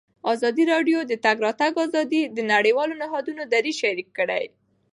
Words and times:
ازادي 0.33 0.63
راډیو 0.73 0.99
د 1.05 1.07
د 1.11 1.13
تګ 1.25 1.37
راتګ 1.45 1.73
ازادي 1.85 2.21
د 2.35 2.39
نړیوالو 2.53 2.93
نهادونو 3.03 3.43
دریځ 3.53 3.75
شریک 3.81 4.09
کړی. 4.17 4.43